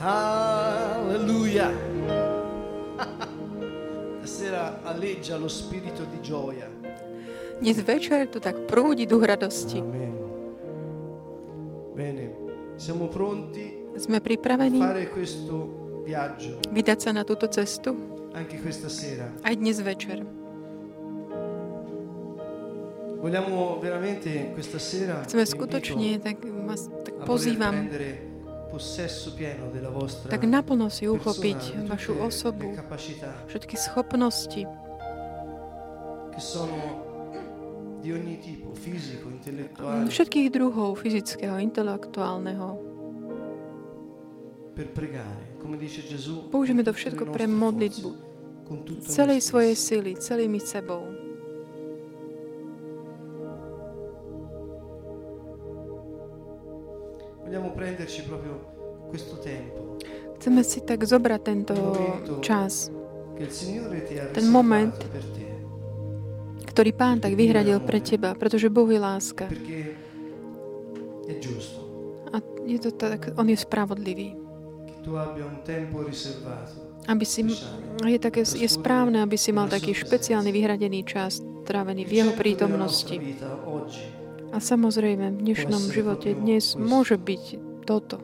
[0.00, 1.70] Alleluia.
[4.22, 6.70] Stasera alleggia lo spirito di gioia.
[7.58, 9.78] Dnes večer tu tak prúdi duch radosti.
[9.82, 10.14] Amen.
[11.98, 12.24] Bene,
[12.78, 17.90] siamo pronti Sme pripravení fare questo viaggio vydať sa na túto cestu
[18.30, 19.26] anche questa sera.
[19.42, 20.22] aj dnes večer.
[23.18, 27.90] Vogliamo veramente questa sera Chceme skutočne, tak vás tak pozývam,
[30.28, 32.76] tak naplno si uchopiť vašu osobu,
[33.48, 34.62] všetky schopnosti,
[40.08, 42.68] všetkých druhov fyzického, intelektuálneho.
[46.52, 48.10] Použijeme to všetko pre modlitbu,
[49.08, 51.27] celej svojej sily, celými sebou.
[57.48, 58.60] Vogliamo prenderci proprio
[59.08, 59.96] questo tempo
[60.36, 61.74] Chceme si tak zobrať tento
[62.44, 62.92] čas,
[64.36, 64.92] Ten moment.
[66.68, 69.48] ktorý Pán tak vyhradil pre teba, pretože Boh je láska.
[72.28, 72.36] A
[72.68, 74.36] je to tak, On je spravodlivý.
[77.08, 77.40] Aby si,
[78.04, 83.16] je, také, je správne, aby si mal taký špeciálny vyhradený čas trávený v Jeho prítomnosti.
[84.48, 87.44] A samozrejme, v dnešnom živote dnes môže byť
[87.84, 88.16] toto.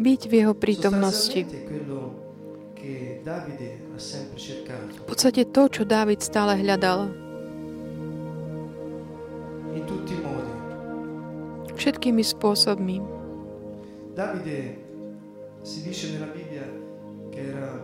[0.00, 1.40] Byť v Jeho prítomnosti.
[4.80, 7.12] V podstate to, čo Dávid stále hľadal.
[11.76, 12.96] Všetkými spôsobmi.
[14.16, 14.76] Davide
[15.64, 16.64] si dice nella Bibbia
[17.32, 17.79] che era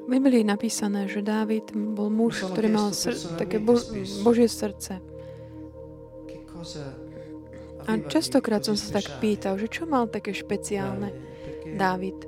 [0.00, 3.80] V Biblii je napísané, že Dávid bol muž, ktorý mal sr- také bo-
[4.26, 4.98] Božie srdce.
[7.88, 11.08] A častokrát som sa tak pýtal, že čo mal také špeciálne?
[11.14, 12.18] Perché Dávid.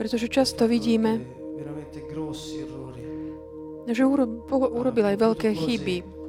[0.00, 1.20] Pretože často vidíme,
[2.08, 3.04] grossi errori
[3.82, 6.21] že urobil aj veľké chyby.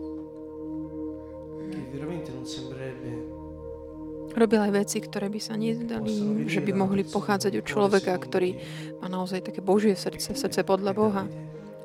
[4.33, 6.09] Robil aj veci, ktoré by sa nezdali,
[6.49, 8.57] že by mohli pochádzať od človeka, ktorý
[8.97, 11.23] má naozaj také Božie srdce, srdce podľa Boha.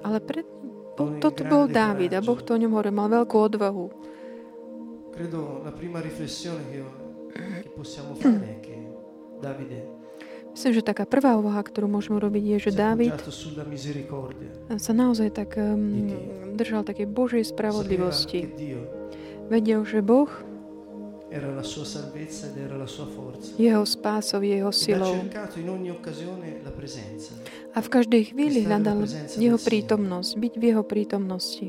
[0.01, 0.49] Ale pre,
[0.97, 3.87] bo, toto bol Dávid a Boh to o ňom hovoril, mal veľkú odvahu.
[10.59, 13.15] Myslím, že taká prvá úvaha, ktorú môžeme urobiť, je, že Dávid
[14.81, 16.11] sa naozaj tak um,
[16.57, 18.49] držal takej Božej spravodlivosti.
[19.47, 20.27] Vedel, že Boh
[23.59, 25.15] jeho spásov, jeho silou.
[25.29, 27.37] cercato in ogni occasione la presenza.
[27.77, 29.05] A v každej chvíli hľadal
[29.37, 31.69] jeho prítomnosť, byť v jeho prítomnosti.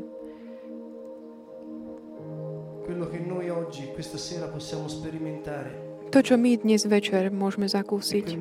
[2.88, 8.34] Quello che noi oggi, questa sera, possiamo sperimentare To, čo my dnes večer môžeme zakúsiť,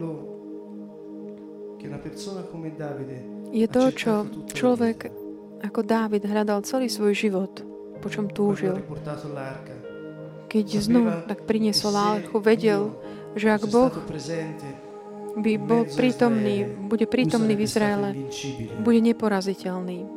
[3.53, 4.13] je to, čo
[4.57, 5.13] človek
[5.61, 7.53] ako Dávid hľadal celý svoj život,
[8.01, 8.81] po čom túžil.
[10.49, 12.97] Keď znovu tak priniesol lálku, vedel,
[13.37, 13.93] že ak Boh
[15.39, 18.11] by bol prítomný, bude prítomný v Izraele,
[18.81, 20.09] bude neporaziteľný.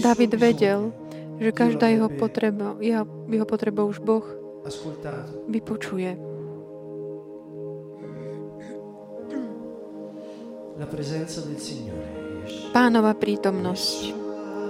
[0.00, 0.96] David vedel,
[1.36, 4.24] že každá jeho potreba, jeho, jeho potreba už Boh
[5.44, 6.16] vypočuje.
[12.72, 13.96] Pánova prítomnosť.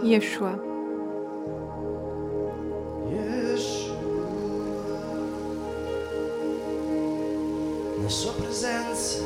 [0.02, 0.67] Ješua.
[8.08, 9.18] La sua presenza,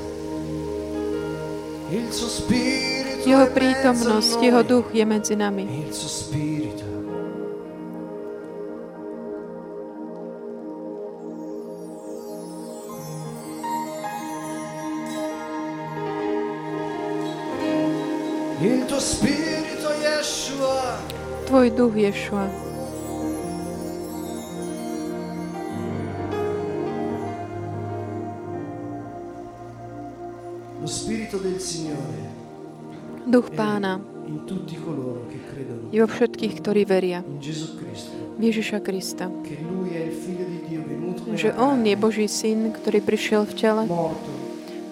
[1.88, 5.86] il suo spirito Jeho prítomnosť, jeho duch je medzi nami.
[5.86, 6.82] il suo spirito.
[18.66, 20.98] Il tuo spirito, Yeshua,
[21.46, 22.71] Tvoj duch, Ješua.
[33.24, 34.04] Duch Pána.
[35.88, 37.24] Je vo všetkých, ktorí veria.
[37.24, 39.32] V Ježiša Krista.
[41.32, 43.84] Že On je Boží syn, ktorý prišiel v tele,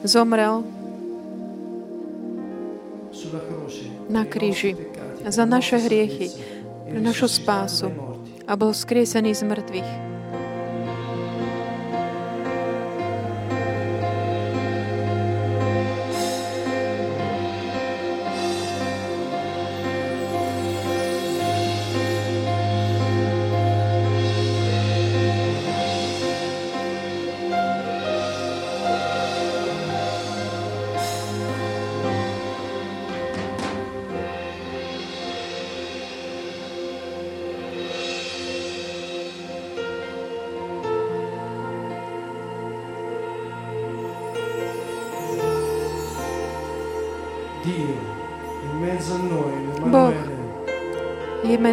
[0.09, 0.65] zomrel.
[4.09, 4.75] Na kríži.
[5.29, 7.89] za naše hriechy, e pre našu risuscitato spásu.
[8.49, 10.10] a bol skriesený z mŕtvych.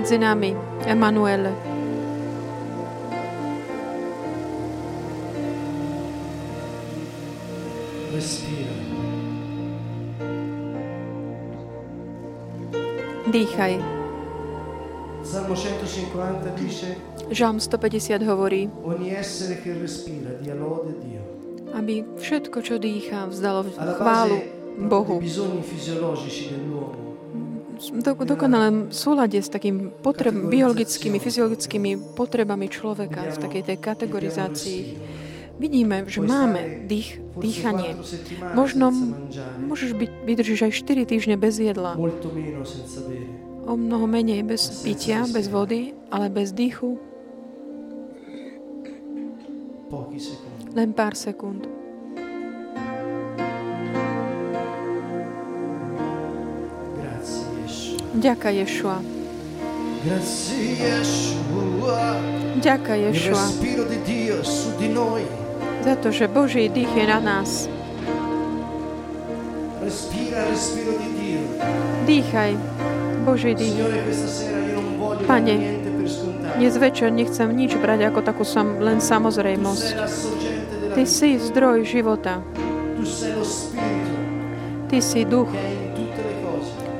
[0.07, 0.56] Medzi nami,
[0.86, 1.51] Emanuele.
[13.27, 13.75] Dýchaj.
[15.27, 16.95] Salmo 150 dice
[17.27, 18.71] Žalm 150 hovorí,
[21.75, 24.39] aby všetko, čo dýcha, vzdalo chválu
[24.88, 25.19] Bohu.
[27.77, 34.79] Do, dokonalém súlade s takým potreb, biologickými, fyziologickými potrebami človeka, v takej tej kategorizácii.
[35.57, 37.97] Vidíme, že máme dých, dýchanie.
[38.53, 38.94] Možno
[39.65, 41.97] môžeš byť, vydržíš aj 4 týždne bez jedla.
[43.68, 47.01] O mnoho menej bez pitia, bez vody, ale bez dýchu.
[50.77, 51.86] Len pár sekúnd.
[58.17, 58.97] Ďaká Ješua.
[62.57, 63.45] Ďaká Ješua.
[65.85, 67.69] Za to, že Boží dých je na nás.
[72.09, 72.51] Dýchaj,
[73.21, 73.77] Boží dých.
[75.29, 75.55] Pane,
[76.57, 79.87] dnes večer nechcem nič brať ako takú sam, len samozrejmosť.
[80.97, 82.41] Ty si zdroj života.
[84.89, 85.53] Ty si duch,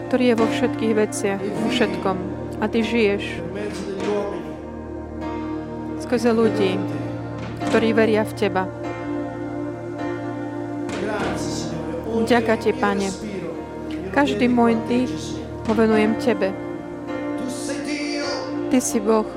[0.07, 2.18] ktorý je vo všetkých veciach, vo všetkom.
[2.57, 3.44] A ty žiješ
[6.07, 6.80] skrze ľudí,
[7.68, 8.63] ktorí veria v teba.
[12.24, 13.12] Ďaká ti, Pane.
[14.15, 15.12] Každý môj dých
[15.68, 16.50] ho venujem Tebe.
[18.71, 19.36] Ty si Boh.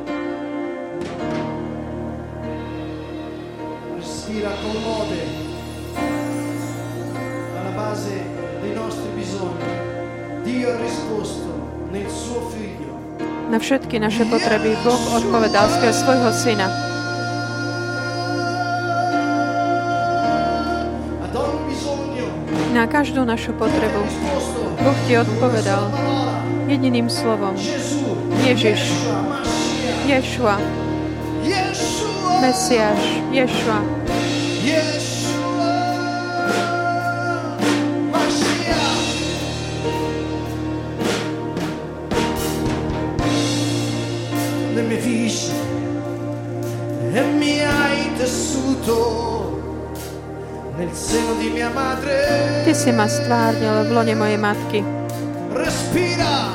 [13.51, 16.71] Na všetky naše potreby Boh odpovedal skrz svojho syna.
[22.71, 24.07] Na každú našu potrebu
[24.79, 25.91] Boh ti odpovedal
[26.71, 27.59] jediným slovom.
[28.47, 28.87] Ježiš,
[30.07, 30.55] Ješua,
[32.39, 33.03] Mesiáš,
[33.35, 34.00] Ješua.
[52.81, 54.81] Si ma stvárnil v lone mojej matky.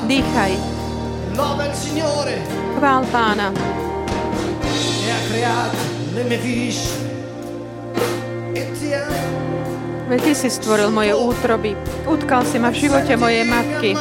[0.10, 0.54] Dýchaj.
[2.82, 3.54] Chvál Pána.
[10.10, 11.78] Veď Ty si stvoril moje útroby.
[12.10, 13.94] Utkal si ma v živote mojej matky.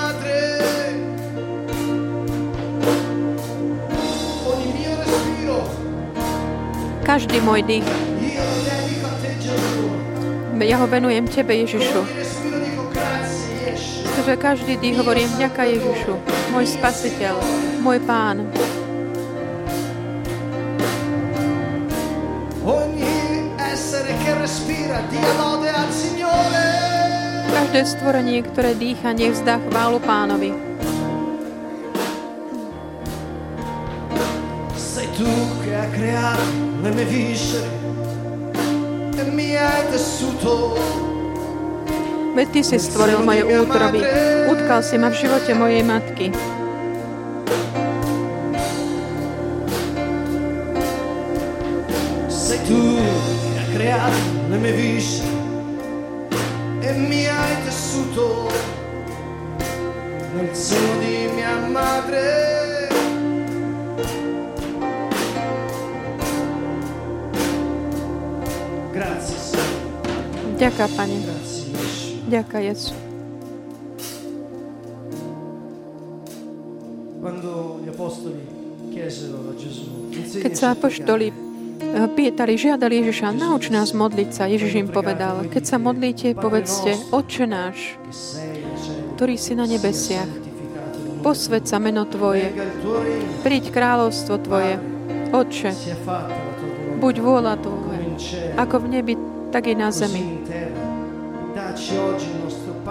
[7.04, 8.13] Každý môj dých
[10.62, 12.06] ja ho venujem Tebe, Ježišu.
[14.14, 16.14] Pretože každý dých hovorím vďaka Ježišu,
[16.54, 17.34] môj spasiteľ,
[17.82, 18.46] môj pán.
[27.54, 30.54] Každé stvorenie, ktoré dýcha, nech vzdá chválu pánovi.
[34.78, 35.26] Sei tu
[35.66, 36.46] che ha creato
[36.86, 37.73] le mie viscere
[42.34, 44.02] Veď Ty si stvoril moje útroby.
[44.50, 46.34] Utkal si ma v živote mojej matky.
[52.26, 54.18] Sei tu che hai creato
[54.50, 54.58] le
[70.54, 71.18] Ďaká, Pane.
[72.30, 72.94] Ďaká, Jezu.
[80.44, 84.44] Keď sa apoštoli eh, pýtali, žiadali Ježiša, nauč nás modliť sa.
[84.44, 87.96] Ježiš im povedal, keď sa modlíte, povedzte, Otče náš,
[89.16, 90.28] ktorý si na nebesiach,
[91.24, 92.52] posved sa meno Tvoje,
[93.40, 94.76] príď kráľovstvo Tvoje,
[95.32, 95.72] Otče,
[97.00, 98.04] buď vôľa Tvoje,
[98.60, 99.14] ako v nebi,
[99.48, 100.43] tak i na zemi.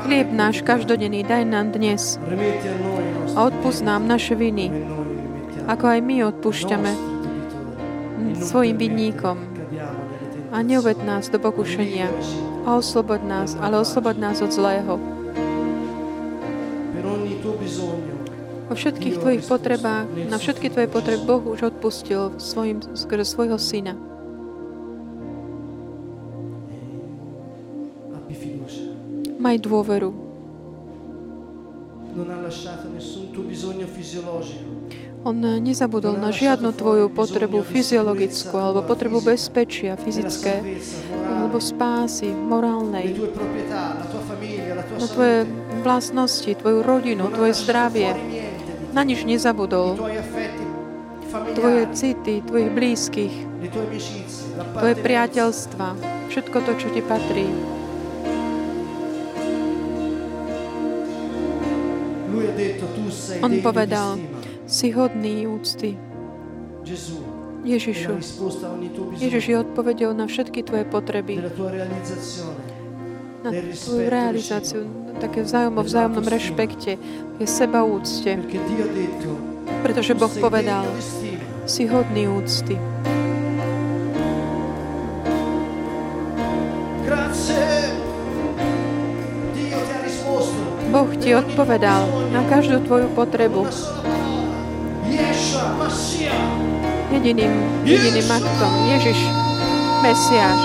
[0.04, 2.20] Chlieb náš každodenný daj nám dnes.
[3.34, 4.70] A odpust nám naše viny,
[5.68, 6.92] ako aj my odpúšťame
[8.44, 9.40] svojim vinníkom.
[10.54, 12.12] A neuved nás do pokušenia
[12.68, 15.02] a oslobod nás, ale oslobod nás od zlého.
[18.74, 23.94] vo všetkých tvojich potrebách, na všetky tvoje potreby Boh už odpustil svojim, skrze svojho syna.
[29.44, 30.16] Maj dôveru.
[35.24, 40.64] On nezabudol na žiadnu tvoju potrebu fyziologickú alebo potrebu bezpečia fyzické
[41.28, 43.12] alebo spásy morálnej.
[44.96, 45.44] Na tvoje
[45.84, 48.16] vlastnosti, tvoju rodinu, tvoje zdravie.
[48.96, 50.00] Na nič nezabudol.
[51.52, 53.36] Tvoje city, tvojich blízkych,
[54.80, 55.88] tvoje priateľstva,
[56.32, 57.73] všetko to, čo ti patrí.
[63.42, 64.18] On povedal,
[64.66, 65.98] si hodný úcty.
[67.64, 68.20] Ježišu,
[69.16, 71.40] Ježiš je odpovedel na všetky tvoje potreby,
[73.44, 74.84] na tvoju realizáciu,
[75.24, 77.00] také vzájom, vzájomnom rešpekte,
[77.40, 78.36] je seba úcte.
[79.80, 80.84] Pretože Boh povedal,
[81.64, 82.76] si hodný úcty.
[91.24, 92.04] Ti odpovedal
[92.36, 93.64] na každú tvoju potrebu.
[97.16, 97.54] Jediným,
[97.88, 98.72] jediným aktom.
[98.92, 99.20] Ježiš,
[100.04, 100.64] Mesiáš.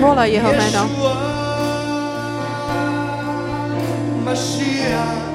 [0.00, 0.82] Volaj jeho meno.
[4.24, 5.29] Mashiach.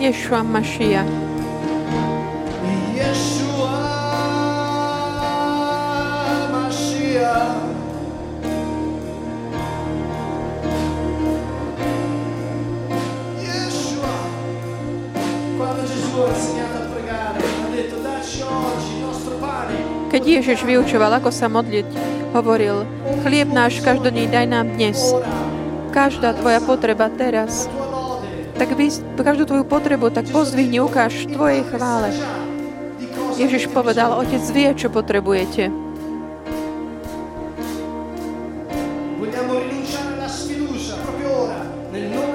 [0.00, 1.04] Yeshua Mashiach.
[20.10, 21.86] Keď Ježiš vyučoval, ako sa modliť,
[22.32, 22.82] hovoril,
[23.22, 24.96] chlieb náš každodenný daj nám dnes.
[25.92, 27.70] Každá tvoja potreba teraz.
[28.60, 32.12] Tak vy, každú tvoju potrebu, tak pozdvihni, ukáž tvojej chvále.
[33.40, 35.72] Ježiš povedal, Otec vie, čo potrebujete.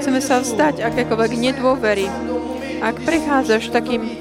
[0.02, 2.10] Chceme sa vzdať akékoľvek nedôvery.
[2.82, 4.18] Ak prechádzaš takým eh,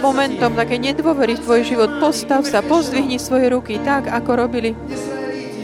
[0.00, 4.72] momentom také nedôvery v tvoj život, postav sa, pozdvihni svoje ruky tak, ako robili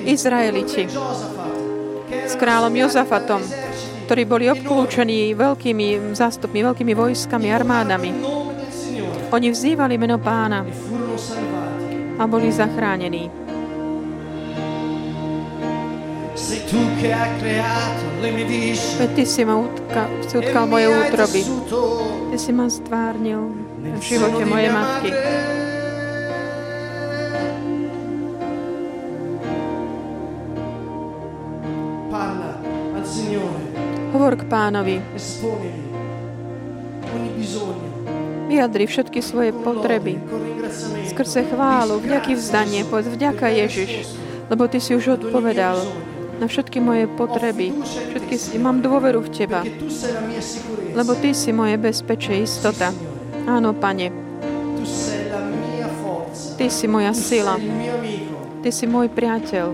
[0.04, 0.84] Izraeliti
[2.28, 3.40] s kráľom Jozafatom,
[4.12, 8.12] ktorí boli obklúčení veľkými zástupmi, veľkými vojskami, armádami.
[9.32, 10.68] Oni vzývali meno pána
[12.20, 13.32] a boli zachránení.
[19.00, 21.40] Veď Ty si ma utka, utkal moje útroby.
[22.28, 23.48] Ty si ma stvárnil
[23.80, 25.08] v živote mojej matky.
[34.22, 35.02] Hovor k pánovi.
[38.46, 40.14] Vyjadri všetky svoje potreby.
[41.10, 44.14] Skrze chválu, vďaky vzdanie, povedz vďaka Ježiš,
[44.46, 45.74] lebo Ty si už odpovedal
[46.38, 47.74] na všetky moje potreby.
[48.14, 49.66] Všetky mám dôveru v Teba,
[50.94, 52.94] lebo Ty si moje bezpečie, istota.
[53.50, 54.14] Áno, Pane.
[56.62, 57.58] Ty si moja sila.
[58.62, 59.66] Ty si môj priateľ.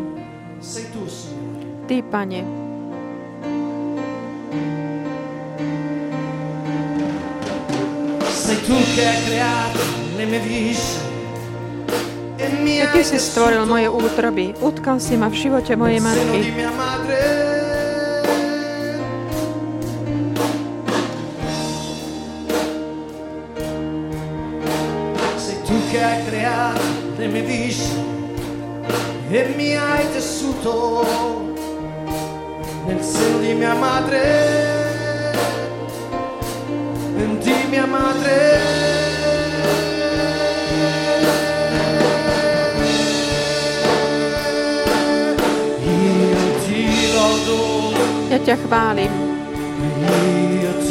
[1.84, 2.67] Ty, Pane.
[8.68, 9.78] Tu che hai creato
[10.16, 11.06] le mie viscere
[12.36, 14.52] e mi Ty hai si stvoril moje útroby.
[14.60, 16.52] Utkal si ma v živote mojej matky.
[25.88, 26.84] che hai creato
[27.16, 28.04] le mie viscere
[29.30, 31.56] e mi hai tessuto
[32.84, 34.77] nel seno di mia madre.
[37.38, 38.38] Di mia madre.
[48.28, 49.12] Ja ťa chválim.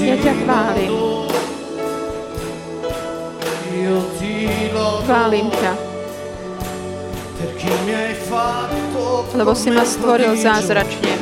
[0.01, 0.91] Ja ťa chválim.
[5.07, 5.73] Chválim ťa,
[9.37, 11.13] lebo si ma stvoril zázračne.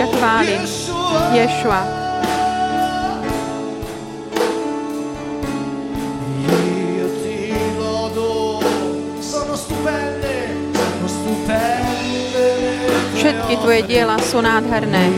[0.00, 0.62] Ťa chválim.
[1.36, 1.80] Ješua,
[13.48, 15.08] Všetky tvoje diela sú nádherné.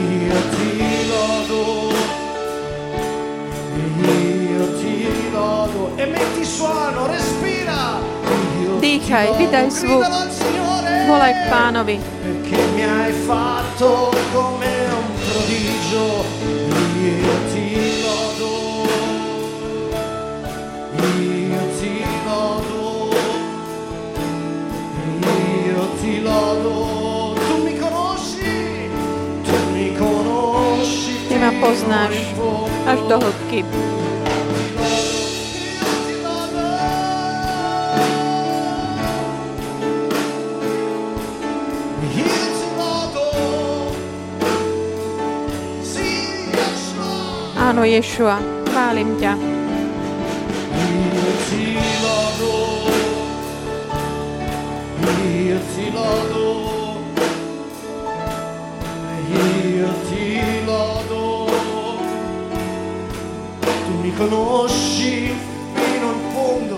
[8.78, 10.06] Dýchaj, vydaj zvuk.
[11.10, 11.96] Volaj k pánovi.
[11.98, 16.06] Perché mi hai fatto come un prodigio
[31.60, 32.16] poznáš
[32.88, 33.60] až do hĺbky.
[47.60, 48.40] Áno, Ješua,
[48.72, 49.36] chválim ťa.
[55.40, 55.86] Io ti
[64.20, 65.32] conosci
[65.72, 66.76] fino in fondo,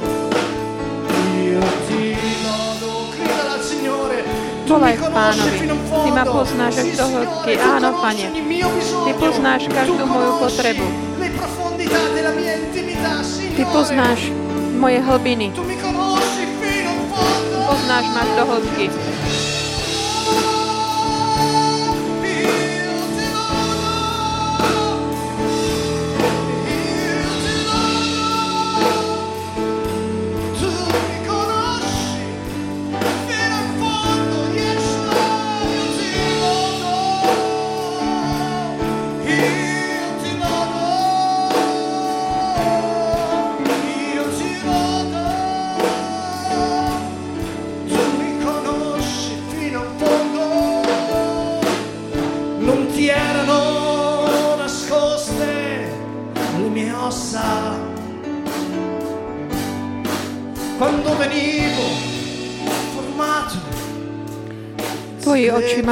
[1.43, 2.15] io ti
[2.47, 3.11] lodo.
[3.19, 4.23] Gridala al Signore,
[4.65, 6.39] tu mi conosci fino in Ty ma fondo.
[6.39, 7.53] poznáš až do hĺbky.
[7.59, 8.27] Áno, Pane.
[9.03, 10.87] Ty poznáš každú moju potrebu.
[13.59, 14.21] Ty poznáš
[14.79, 15.51] moje hlbiny.
[15.51, 17.59] Tu mi conosci fino in fondo.
[17.67, 18.87] Poznáš ma až do hĺbky.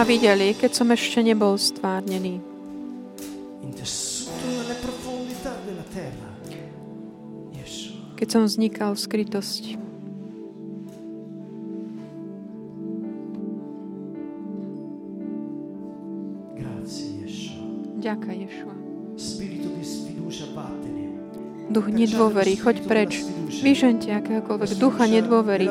[0.00, 2.40] Ma videli, keď som ešte nebol stvárnený.
[8.16, 9.72] Keď som vznikal v skrytosti.
[18.00, 18.76] Ďaká, Ješua.
[21.68, 23.20] Duch nedôvery, choď preč.
[23.60, 25.68] Vyžente akéhokoľvek ducha nedôvery.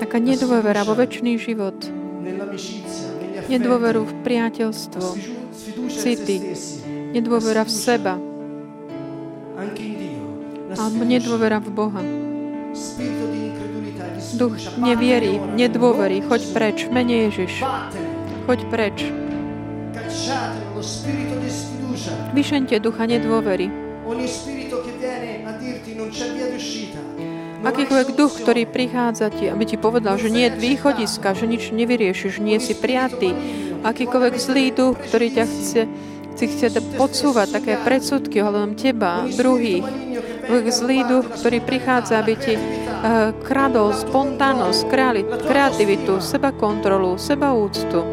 [0.00, 1.97] Taká nedôvera vo väčší život.
[3.48, 5.04] Nedôveru v priateľstvo.
[5.88, 6.36] City.
[7.14, 8.14] Nedôvera v seba.
[10.76, 12.02] Alebo nedôvera v Boha.
[14.38, 16.86] Duch nedôvery, Nome choď preč.
[16.92, 17.64] Mene Ježiš.
[18.44, 18.96] Choď preč.
[22.36, 23.72] Vyšente ducha nedôvery.
[27.58, 32.38] Akýkoľvek duch, ktorý prichádza ti, aby ti povedal, že nie je východiska, že nič nevyriešiš,
[32.38, 33.34] nie si prijatý.
[33.82, 35.82] Akýkoľvek zlý duch, ktorý ťa chce,
[36.38, 39.82] si chce podsúvať také predsudky ohľadom teba, druhých.
[40.70, 44.80] Zlý duch, ktorý prichádza, aby ti uh, kradol spontánnosť,
[45.42, 48.06] kreativitu, seba kontrolu, seba úctu.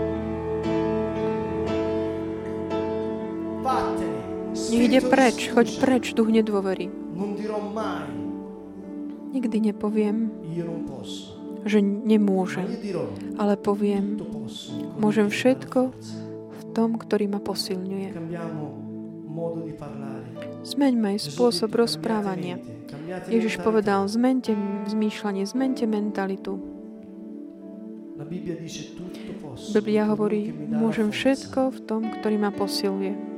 [4.74, 6.90] Nech ide preč, choď preč, duch nedôvery.
[9.36, 10.32] Nikdy nepoviem,
[11.67, 12.71] že nemôžem,
[13.36, 14.15] ale poviem,
[14.95, 15.91] môžem všetko
[16.56, 18.15] v tom, ktorý ma posilňuje.
[20.63, 22.63] Zmeňme aj spôsob rozprávania.
[23.28, 24.56] Ježiš povedal, zmente
[24.88, 26.56] zmýšľanie, zmente mentalitu.
[29.76, 33.36] Biblia hovorí, môžem všetko v tom, ktorý ma posiluje.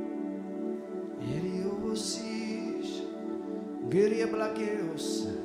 [3.88, 5.37] Geria Blakeos.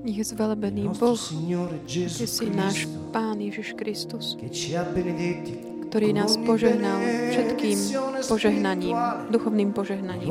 [0.00, 1.18] Nech je zvelebený Boh,
[1.86, 4.34] Ty si náš Pán Ježiš Kristus,
[5.90, 6.98] ktorý nás požehnal
[7.34, 7.78] všetkým
[8.24, 8.96] požehnaním,
[9.28, 10.30] duchovným požehnaním,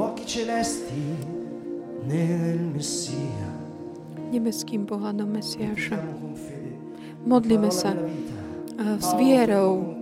[4.29, 5.99] nebeským pohľadom Mesiáša.
[7.27, 9.95] Modlíme sa eh, s vierou.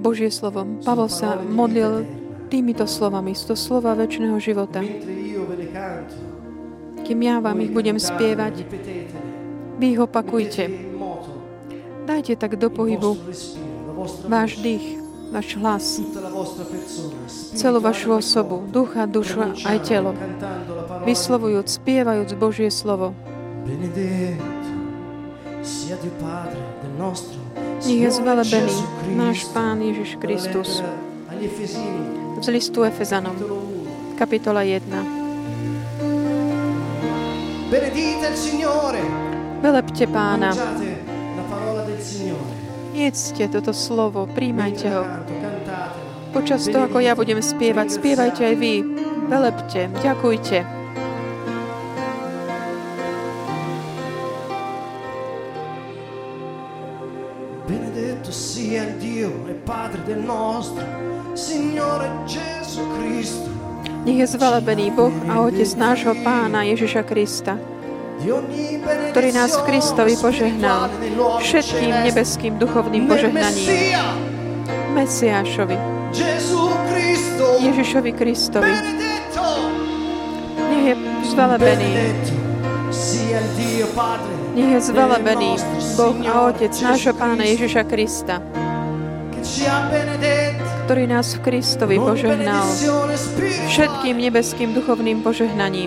[0.00, 0.80] Božie slovom.
[0.80, 2.19] Pavol sa modlil
[2.50, 4.82] týmito slovami, z to slova väčšného života.
[7.06, 8.66] Kým ja vám ich budem spievať,
[9.78, 10.66] vy ich opakujte.
[12.10, 13.14] Dajte tak do pohybu
[14.26, 14.98] váš dých,
[15.30, 16.02] váš hlas,
[17.54, 20.10] celú vašu osobu, ducha, dušu aj telo,
[21.06, 23.14] vyslovujúc, spievajúc Božie slovo.
[27.80, 28.76] Nech je zvelebený
[29.16, 29.48] náš.
[29.54, 30.84] Pán Ježiš Kristus.
[32.40, 33.36] Z listu Efezanom,
[34.16, 34.64] capitolo 1.
[34.64, 35.04] kapitola 1.
[37.68, 39.00] Benedite il Signore.
[39.60, 40.56] Velepte Pána,
[42.96, 45.04] jedzte toto slovo, príjmajte ho.
[46.32, 48.88] Počas toho, ako ja budem spievať, spievajte aj vy.
[49.28, 50.64] Velepte, ďakujte.
[57.68, 61.19] Benedetto sia il Dio e Padre del nostro.
[64.00, 67.56] Nech je zvelebený Boh a Otec nášho Pána Ježiša Krista,
[69.12, 70.92] ktorý nás v Kristovi požehnal
[71.40, 73.68] všetkým nebeským duchovným požehnaním.
[74.92, 75.76] Mesiášovi.
[77.60, 78.72] Ježišovi Kristovi.
[80.70, 80.94] Nech je
[81.28, 81.90] zvelebený,
[84.56, 85.50] nech je zvelebený
[85.96, 88.40] Boh a Otec nášho Pána Ježiša Krista,
[90.90, 92.66] ktorý nás v Kristovi požehnal.
[93.70, 95.86] všetkým nebeským duchovným požehnaním.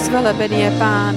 [0.00, 1.16] Zvelebený je Pán,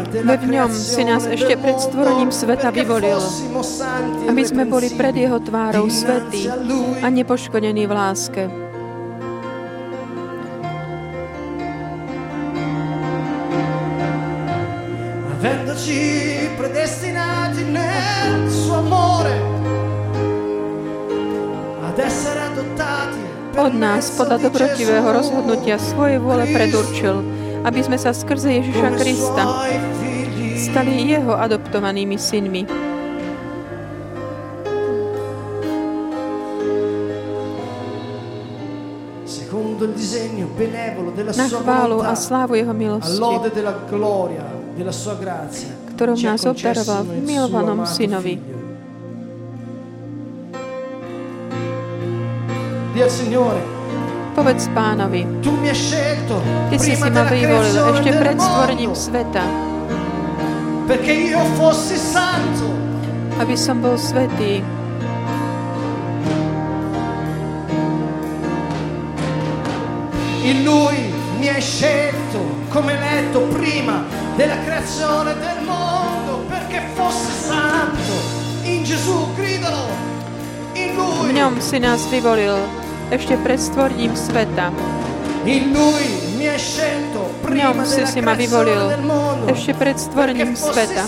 [0.00, 3.20] della v ňom si nás ešte pred stvorením sveta vyvolil,
[4.26, 6.48] aby sme boli pred Jeho tvárou svetí
[7.04, 8.44] a nepoškodení v láske.
[15.42, 15.98] avendoci
[16.54, 19.34] predestinati nel suo amore
[23.52, 27.20] Od nás podľa dobrotivého rozhodnutia svojej vôle predurčil,
[27.62, 29.44] aby sme sa skrze Ježiša Krista
[30.58, 32.62] stali Jeho adoptovanými synmi.
[41.34, 43.34] Na chválu a slávu Jeho milosti,
[45.98, 48.38] ktorou nás obdaroval v milovanom synovi.
[53.02, 53.71] al Signore
[54.32, 56.40] Povedz pánovi, tu mi hai scelto
[56.72, 59.44] Ty si si ma vyvolil ešte pred stvorením sveta,
[60.88, 62.82] perché io fossi santo
[63.40, 64.60] aby som bol svetý.
[70.42, 74.04] In lui mi hai scelto come eletto prima
[74.36, 78.14] della creazione del mondo perché fosse santo.
[78.62, 79.86] In Gesù, gridalo.
[80.74, 82.81] In V lui, ňom si nás vyvolil
[83.12, 84.72] ešte pred stvorením sveta.
[87.44, 88.88] ňom si si ma vyvolil
[89.52, 91.04] ešte pred stvorením fosse sveta,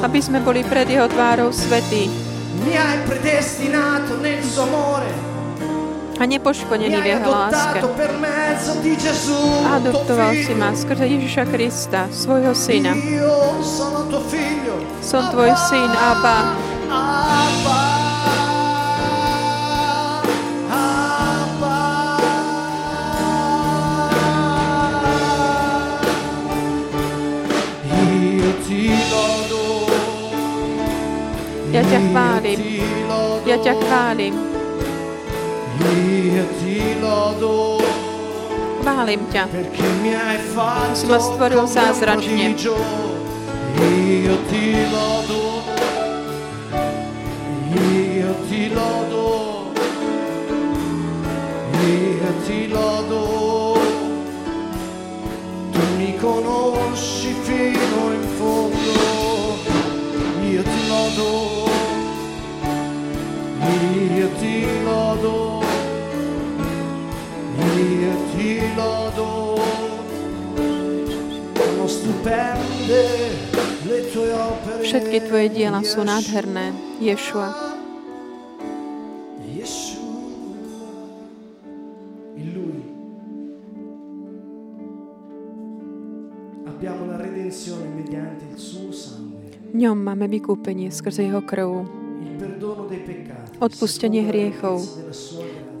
[0.00, 2.08] aby sme boli pred Jeho tvárou svetí
[6.22, 7.82] a Mi nepoškodení v Jeho láske.
[9.74, 12.94] adoptoval si ma skrze Ježiša Krista, svojho syna.
[15.02, 15.90] Som tvoj syn.
[15.90, 16.71] Abba.
[31.82, 32.58] Ja ťa chválim.
[33.42, 34.34] Ja ťa chválim.
[38.86, 39.44] Chválim ťa.
[40.94, 42.54] Si ma stvoril zázračne.
[43.82, 45.42] Io ti lodo.
[47.74, 49.26] Io ti lodo.
[51.82, 53.22] Io ti lodo.
[55.74, 58.94] Tu mi conosci fino in fondo.
[60.46, 61.71] Io ti lodo.
[74.82, 76.74] Všetky tvoje diela sú nádherné.
[76.98, 77.48] Ješua.
[89.72, 91.88] V ňom máme vykúpenie skrze Jeho krv,
[93.62, 94.82] Odpustenie hriechov,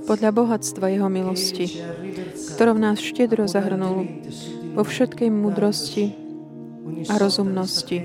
[0.06, 1.82] podľa bohatstva Jeho milosti,
[2.54, 4.06] ktorou nás štedro zahrnul
[4.78, 6.14] vo všetkej múdrosti
[7.10, 7.98] a rozumnosti.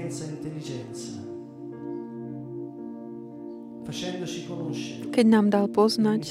[5.17, 6.29] keď nám dal poznať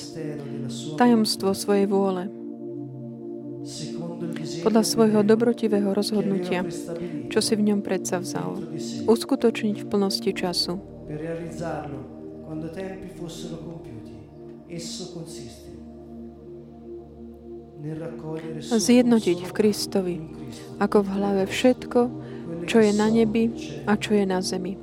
[1.00, 2.30] tajomstvo svojej vôle
[4.62, 6.62] podľa svojho dobrotivého rozhodnutia,
[7.32, 8.62] čo si v ňom predsa vzal,
[9.10, 10.78] uskutočniť v plnosti času.
[18.66, 20.16] Zjednotiť v Kristovi,
[20.80, 22.00] ako v hlave všetko,
[22.66, 23.50] čo je na nebi
[23.86, 24.78] a čo je na zemi.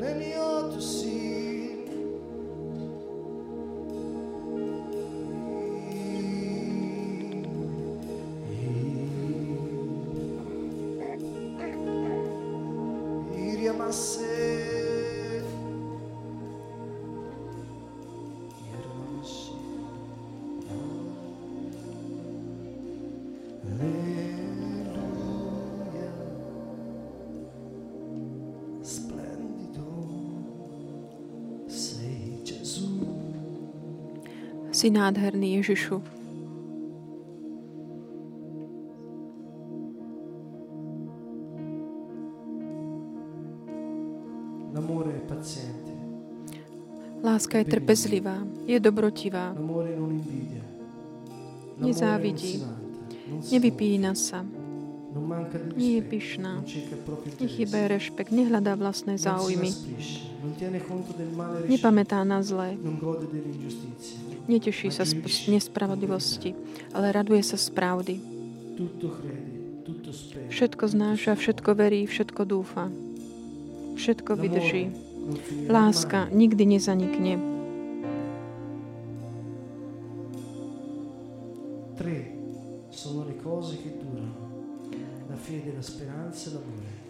[0.00, 0.49] Many
[34.80, 36.00] Si nádherný, Ježišu.
[47.20, 49.52] Láska je trpezlivá, je dobrotivá,
[51.76, 52.64] nezávidí,
[53.52, 54.48] nevypína sa,
[55.76, 56.64] nie je pyšná,
[57.36, 59.76] nechybé rešpekt, nehľadá vlastné záujmy,
[61.68, 62.80] nepamätá na zlé,
[64.50, 65.14] Neteší sa z
[65.46, 66.58] nespravodlivosti,
[66.90, 68.18] ale raduje sa z pravdy.
[70.50, 72.90] Všetko znáša, všetko verí, všetko dúfa.
[73.94, 74.90] Všetko vydrží.
[75.70, 77.38] Láska nikdy nezanikne.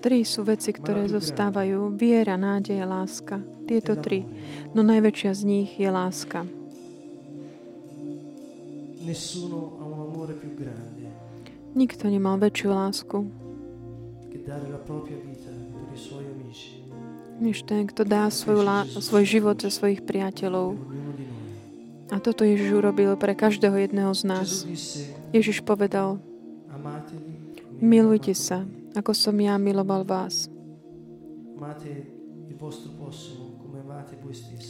[0.05, 1.96] Tri sú veci, ktoré zostávajú.
[1.96, 3.40] Viera, nádej a láska.
[3.64, 4.29] Tieto tri.
[4.76, 6.60] No najväčšia z nich je láska.
[9.11, 11.11] Nessuno ha un amore più grande.
[11.75, 13.27] Nikto nemal väčšiu lásku.
[17.42, 20.79] Než ten, kto dá svoju lá- svoj život za svojich priateľov.
[22.14, 24.62] A toto Ježiš urobil pre každého jedného z nás.
[25.35, 26.23] Ježiš povedal,
[27.83, 28.62] milujte sa,
[28.94, 30.46] ako som ja miloval vás.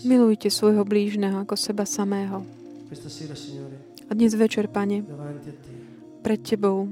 [0.01, 2.41] Milujte svojho blížneho ako seba samého.
[4.11, 5.07] A dnes večer, Pane,
[6.27, 6.91] pred Tebou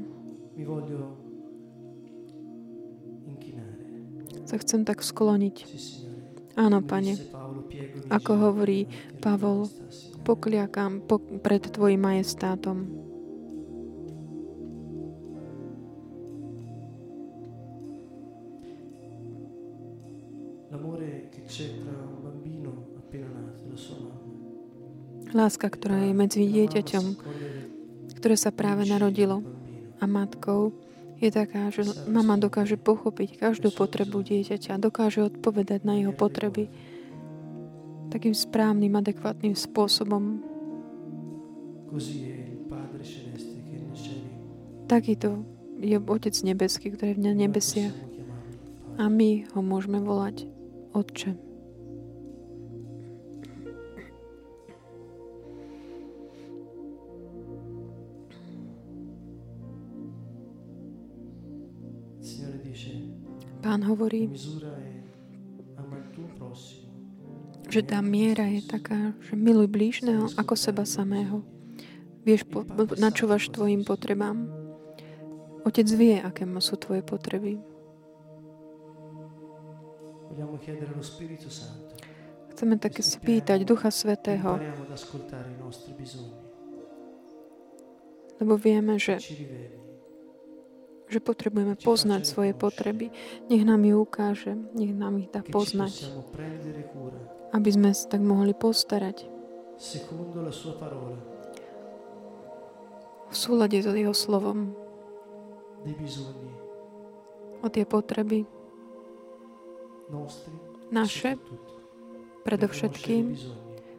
[4.47, 5.57] sa chcem tak skloniť.
[6.55, 7.19] Áno, Pane,
[8.07, 8.87] ako hovorí
[9.19, 9.67] Pavol,
[10.23, 12.87] pokliakam po, pred Tvojim majestátom.
[20.71, 22.08] L'amore che c'è tra
[25.37, 27.05] Láska, ktorá je medzi dieťaťom,
[28.17, 29.45] ktoré sa práve narodilo
[30.01, 30.73] a matkou,
[31.19, 36.71] je taká, že mama dokáže pochopiť každú potrebu dieťaťa, dokáže odpovedať na jeho potreby
[38.09, 40.41] takým správnym, adekvátnym spôsobom.
[44.89, 45.45] Takýto
[45.79, 47.97] je Otec nebeský, ktorý je v nebesiach.
[48.99, 50.49] A my ho môžeme volať
[50.97, 51.48] Otče.
[63.69, 64.33] Pán hovorí,
[67.69, 71.45] že tá miera je taká, že miluj blížneho ako seba samého.
[72.25, 72.65] Vieš, po,
[72.97, 74.49] načúvaš tvojim potrebám.
[75.69, 77.61] Otec vie, aké sú tvoje potreby.
[82.57, 84.57] Chceme také spýtať Ducha Svetého,
[88.41, 89.21] lebo vieme, že
[91.09, 93.09] že potrebujeme poznať svoje potreby.
[93.49, 96.13] Nech nám ju ukáže, nech nám ich dá poznať,
[97.57, 99.25] aby sme sa tak mohli postarať.
[103.29, 104.73] V súlade so jeho slovom.
[107.61, 108.45] O tie potreby.
[110.89, 111.37] Naše,
[112.49, 113.37] predovšetkým,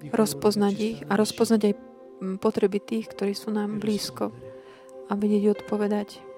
[0.10, 4.34] rozpoznať ich a rozpoznať aj mm, potreby tých, ktorí sú nám blízko.
[5.10, 6.29] a vedieť odpovedať.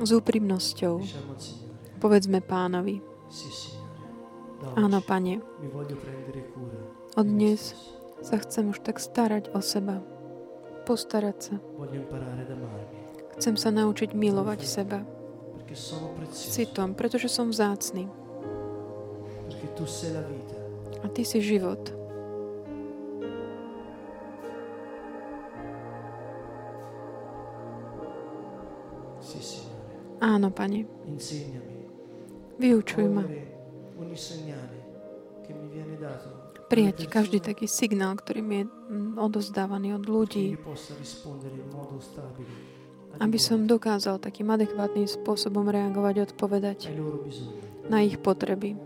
[0.00, 0.94] S úprimnosťou.
[2.00, 3.04] Povedzme pánovi,
[4.76, 5.44] áno, pane,
[7.16, 7.76] od dnes
[8.24, 10.00] sa chcem už tak starať o seba,
[10.88, 11.54] postarať sa.
[13.36, 15.04] Chcem sa naučiť milovať seba.
[16.32, 18.08] Citom, pretože som vzácný.
[21.00, 21.99] A Ty si život.
[30.20, 30.84] Áno, Pane.
[32.60, 33.24] Vyučuj ma.
[36.70, 40.54] Prijať každý taký signál, ktorý mi je mm, odozdávaný od ľudí,
[43.18, 46.94] aby som dokázal takým adekvátnym spôsobom reagovať, odpovedať
[47.90, 48.78] na ich potreby.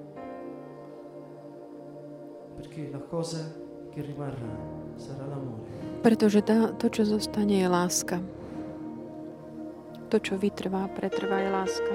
[6.01, 6.41] Pretože
[6.81, 8.17] to, čo zostane, je láska.
[10.15, 11.95] To, čo vytrvá, pretrvá, je láska.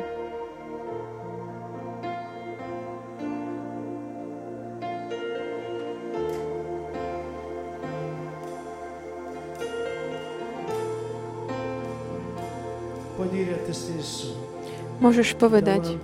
[14.99, 15.95] Môžeš povedať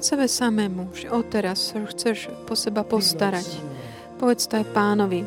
[0.00, 3.60] sebe samému, že odteraz chceš po seba postarať.
[4.16, 5.20] Povedz to aj pánovi.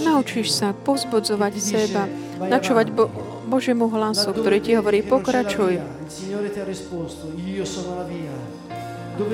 [0.00, 2.08] Naučíš sa povzbudzovať seba,
[2.40, 3.12] načúvať Bo-
[3.50, 5.82] Božiemu hlasu, ktorý ti hovorí, pokračuj.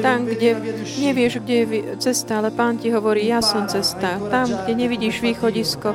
[0.02, 0.50] Tam, kde
[0.98, 1.66] nevieš, kde je
[2.02, 4.18] cesta, ale Pán ti hovorí, ja som cesta.
[4.18, 5.94] Tam, kde nevidíš východisko,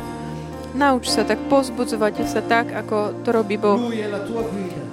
[0.78, 3.92] nauč sa tak pozbudzovať sa tak, ako to robí Boh.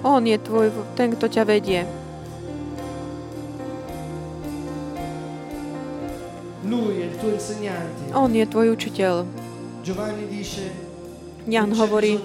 [0.02, 1.86] On je tvoj, ten, kto ťa vedie.
[8.12, 9.14] On je tvoj učiteľ.
[11.48, 12.20] Jan hovorí,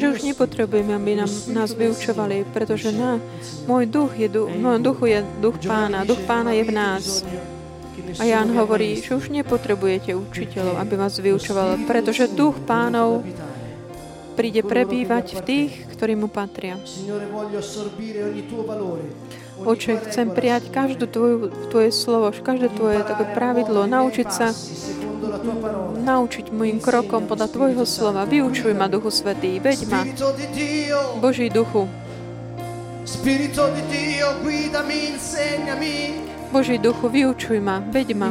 [0.00, 3.20] že už nepotrebujeme, aby nám, nás vyučovali, pretože na,
[3.68, 7.04] môj duch je, duch, môj duchu je duch pána, duch pána je v nás.
[8.16, 13.20] A Jan hovorí, že už nepotrebujete učiteľov, aby vás vyučoval, pretože duch pánov
[14.32, 16.80] príde prebývať v tých, ktorí mu patria.
[19.56, 21.36] Oče, chcem prijať každú tvoju,
[21.72, 24.52] tvoje slovo, každé tvoje také pravidlo, naučiť sa
[26.06, 28.22] naučiť môjim krokom podľa Tvojho slova.
[28.28, 30.00] Vyučuj ma, Duchu Svetý, veď ma.
[31.18, 31.90] Boží Duchu.
[36.54, 38.30] Boží Duchu, vyučuj ma, veď ma.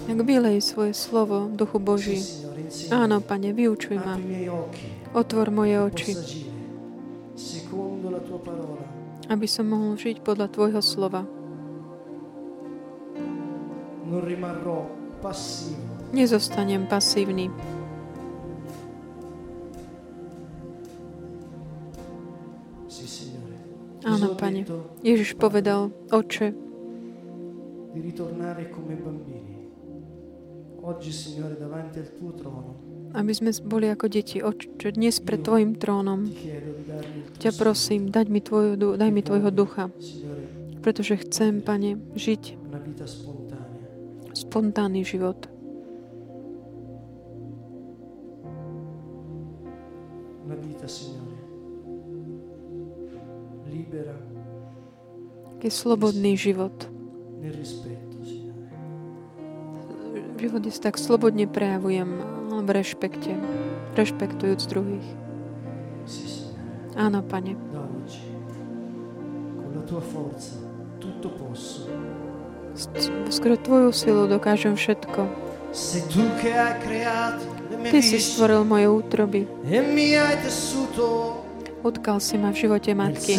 [0.00, 2.20] Tak vylej svoje slovo, Duchu Boží.
[2.92, 4.16] Áno, Pane, vyučuj ma.
[5.16, 6.49] Otvor moje oči
[9.30, 11.22] aby som mohol žiť podľa Tvojho slova.
[16.10, 17.46] Nezostanem pasívny.
[24.00, 24.64] Áno, Pane.
[25.04, 26.50] Ježiš povedal, Oče,
[27.92, 29.68] di ritornare come bambini.
[30.80, 34.38] Oggi, Signore, davanti al tuo trono, aby sme boli ako deti.
[34.38, 36.30] Oče, dnes pred Tvojim trónom
[37.40, 39.88] ťa prosím, daj mi, tvoju, daj mi Tvojho ducha,
[40.84, 42.60] pretože chcem, Pane, žiť
[44.36, 45.48] spontánny život.
[55.60, 56.72] Je slobodný život.
[60.40, 62.39] Život je tak slobodne prejavujem
[62.70, 63.34] v rešpekte,
[63.98, 65.02] rešpektujúc druhých.
[66.94, 67.58] Áno, Pane.
[73.26, 75.26] Skoro Tvoju silu dokážem všetko.
[77.90, 79.40] Ty si stvoril moje útroby.
[81.82, 83.34] Utkal si ma v živote matky.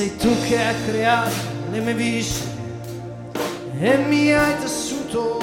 [0.00, 1.34] Sei tu che hai creato
[1.72, 2.48] le mie viscere
[3.80, 5.38] e mi hai tessuto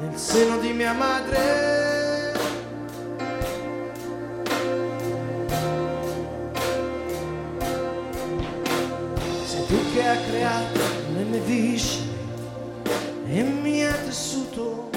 [0.00, 2.32] nel seno di mia madre.
[9.44, 10.80] Sei tu che hai creato
[11.16, 12.08] le mie viscere
[13.26, 14.88] e mi hai tessuto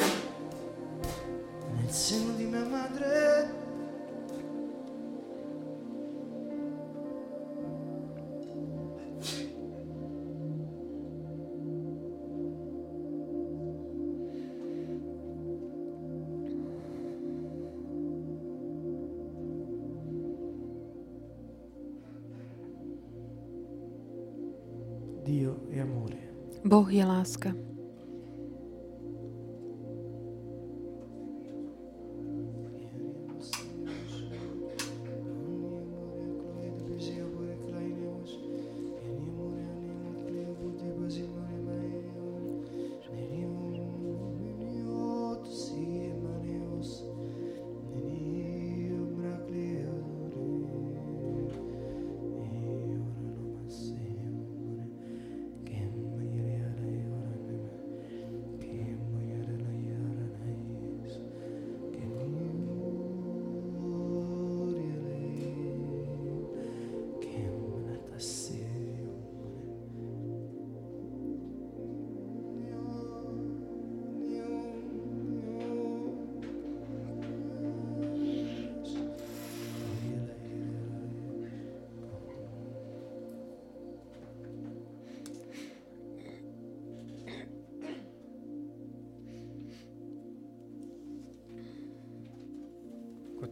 [26.74, 27.63] Boh je láska.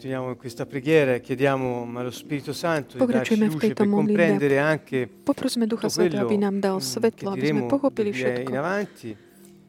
[0.01, 5.89] Continuiamo in questa preghiera e chiediamo allo Spirito Santo di per comprendere anche Poprosme Ducha
[5.89, 8.49] Svetého, aby nám dal svetlo, aby sme pochopili všetko,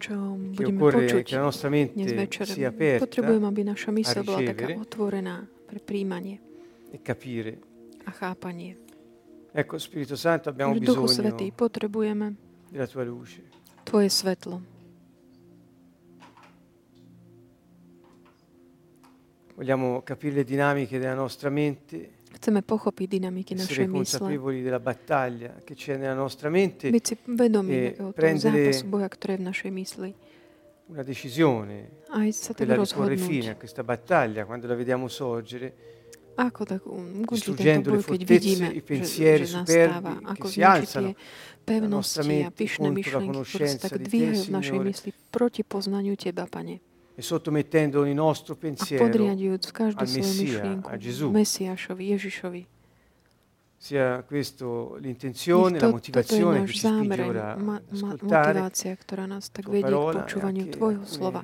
[0.01, 0.17] čo
[0.57, 1.37] budeme počuť
[1.93, 2.49] dnes večer.
[2.97, 6.41] Potrebujem, aby naša mysl bola taká otvorená pre príjmanie
[6.89, 6.97] e
[8.09, 8.81] a chápanie.
[9.53, 12.33] Ecco, Spirito Santo, abbiamo Duchu Svetý, potrebujeme
[12.73, 13.45] della tua luce.
[13.85, 14.81] Tvoje svetlo.
[19.63, 22.19] Vogliamo capire le dinamiche della nostra mente.
[22.35, 23.95] Chceme pochopiť dynamiky našej mysle.
[23.95, 26.91] consapevoli della battaglia che c'è nella nostra mente.
[26.91, 30.11] Byť si vedomí toho zápasu boja, ktoré je v našej mysli.
[30.91, 35.71] Una decisione Aj sa tak porre fine a questa battaglia quando la vediamo sorgere.
[36.35, 41.15] Ako tak ukončiť tento boj, keď vidíme, že, že nastáva, ako zničiť tie
[41.63, 46.92] pevnosti a pyšné myšlienky, ktoré sa tak dvíhajú v našej mysli proti poznaniu Teba, Pane
[47.15, 51.31] e sottomettendo il nostro pensiero al Messia, a Gesù.
[51.33, 52.67] Ježišovi.
[53.77, 59.91] Sia questo l'intenzione, la motivazione che ci spinge ora ma, motivácia, ktorá nás tak vedie
[59.91, 61.43] k počúvaniu Tvojho slova.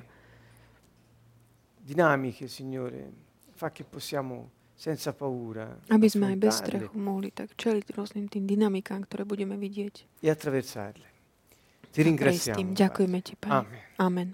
[1.83, 3.11] Dinamiche, Signore,
[3.59, 8.47] fa che possiamo senza paura aby sme aj bez strachu mohli tak čeliť rôznym tým
[8.47, 10.23] dynamikám, ktoré budeme vidieť.
[10.23, 11.03] E attraversarle.
[11.91, 12.71] Ti ringraziamo.
[12.71, 13.59] Ďakujeme Ti, Pane.
[13.59, 13.83] Amen.
[13.99, 14.29] Amen.